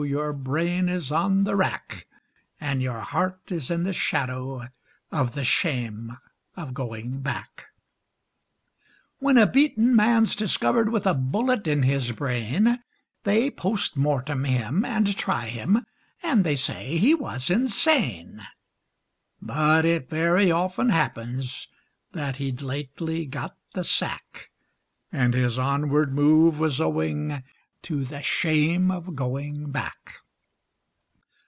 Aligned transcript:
your 0.01 0.33
brain 0.33 0.89
is 0.89 1.11
on 1.11 1.43
the 1.43 1.55
rack, 1.55 2.07
And 2.59 2.81
your 2.81 3.01
heart 3.01 3.51
is 3.51 3.69
in 3.69 3.83
the 3.83 3.93
shadow 3.93 4.63
of 5.11 5.35
the 5.35 5.43
shame 5.43 6.17
of 6.57 6.73
going 6.73 7.19
back. 7.19 7.67
When 9.19 9.37
a 9.37 9.45
beaten 9.45 9.95
man's 9.95 10.35
discovered 10.35 10.89
with 10.89 11.05
a 11.05 11.13
bullet 11.13 11.67
in 11.67 11.83
his 11.83 12.13
brain, 12.13 12.79
They 13.25 13.51
POST 13.51 13.95
MORTEM 13.95 14.45
him, 14.45 14.83
and 14.83 15.15
try 15.15 15.45
him, 15.49 15.85
and 16.23 16.43
they 16.43 16.55
say 16.55 16.97
he 16.97 17.13
was 17.13 17.51
insane; 17.51 18.41
But 19.39 19.85
it 19.85 20.09
very 20.09 20.51
often 20.51 20.89
happens 20.89 21.67
that 22.11 22.37
he'd 22.37 22.63
lately 22.63 23.27
got 23.27 23.55
the 23.75 23.83
sack, 23.83 24.49
And 25.11 25.35
his 25.35 25.59
onward 25.59 26.11
move 26.11 26.57
was 26.59 26.81
owing 26.81 27.43
to 27.83 28.05
the 28.05 28.21
shame 28.21 28.91
of 28.91 29.15
going 29.15 29.71
back. 29.71 30.19